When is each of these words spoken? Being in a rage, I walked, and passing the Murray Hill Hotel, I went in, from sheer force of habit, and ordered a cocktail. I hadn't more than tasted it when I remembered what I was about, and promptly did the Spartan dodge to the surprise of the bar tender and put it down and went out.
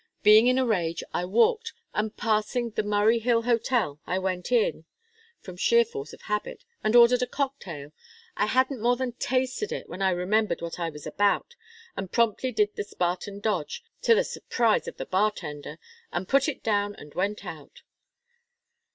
Being 0.23 0.47
in 0.47 0.57
a 0.57 0.65
rage, 0.65 1.03
I 1.13 1.25
walked, 1.25 1.73
and 1.93 2.17
passing 2.17 2.71
the 2.71 2.81
Murray 2.81 3.19
Hill 3.19 3.43
Hotel, 3.43 3.99
I 4.07 4.17
went 4.17 4.51
in, 4.51 4.85
from 5.41 5.57
sheer 5.57 5.85
force 5.85 6.11
of 6.11 6.21
habit, 6.21 6.65
and 6.83 6.95
ordered 6.95 7.21
a 7.21 7.27
cocktail. 7.27 7.91
I 8.35 8.47
hadn't 8.47 8.81
more 8.81 8.95
than 8.95 9.11
tasted 9.11 9.71
it 9.71 9.87
when 9.87 10.01
I 10.01 10.09
remembered 10.09 10.59
what 10.59 10.79
I 10.79 10.89
was 10.89 11.05
about, 11.05 11.53
and 11.95 12.11
promptly 12.11 12.51
did 12.51 12.75
the 12.75 12.83
Spartan 12.83 13.41
dodge 13.41 13.83
to 14.01 14.15
the 14.15 14.23
surprise 14.23 14.87
of 14.87 14.97
the 14.97 15.05
bar 15.05 15.29
tender 15.29 15.77
and 16.11 16.27
put 16.27 16.47
it 16.49 16.63
down 16.63 16.95
and 16.95 17.13
went 17.13 17.45
out. 17.45 17.83